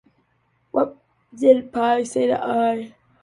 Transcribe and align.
What 0.71 0.97
did 1.35 1.71
pi 1.71 2.01
say 2.05 2.25
to 2.25 2.39
i? 2.43 2.95